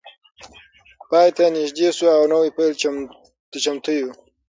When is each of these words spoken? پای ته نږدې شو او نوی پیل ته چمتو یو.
پای 1.09 1.27
ته 1.37 1.45
نږدې 1.57 1.87
شو 1.97 2.07
او 2.17 2.23
نوی 2.31 2.49
پیل 2.57 2.73
ته 3.53 3.57
چمتو 3.63 3.91
یو. 3.99 4.09